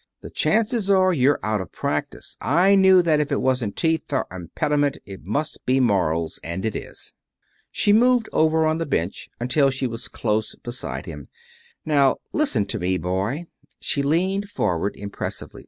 The 0.21 0.31
chances 0.31 0.89
are 0.89 1.13
you're 1.13 1.39
out 1.43 1.61
of 1.61 1.71
practise. 1.71 2.35
I 2.41 2.73
knew 2.73 3.03
that 3.03 3.19
if 3.19 3.31
it 3.31 3.39
wasn't 3.39 3.75
teeth 3.75 4.11
or 4.11 4.25
impediment 4.31 4.97
it 5.05 5.25
must 5.27 5.63
be 5.63 5.79
morals. 5.79 6.39
And 6.43 6.65
it 6.65 6.75
is." 6.75 7.13
She 7.69 7.93
moved 7.93 8.27
over 8.33 8.65
on 8.65 8.79
the 8.79 8.87
bench 8.87 9.29
until 9.39 9.69
she 9.69 9.85
was 9.85 10.07
close 10.07 10.55
beside 10.55 11.05
him. 11.05 11.27
"Now, 11.85 12.17
listen 12.33 12.65
to 12.65 12.79
me, 12.79 12.97
boy." 12.97 13.45
She 13.79 14.01
leaned 14.01 14.49
forward, 14.49 14.95
impressively. 14.95 15.59